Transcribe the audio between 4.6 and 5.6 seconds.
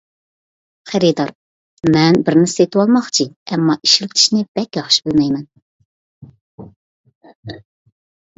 بەك ياخشى بىلمەيمەن.